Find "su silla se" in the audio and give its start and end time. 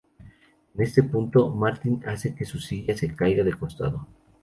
2.43-3.15